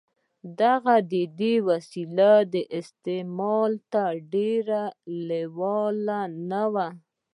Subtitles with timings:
[0.71, 4.67] هغه د دې وسیلې استعمال ته ډېر
[5.29, 5.95] لېوال
[6.49, 6.75] نه و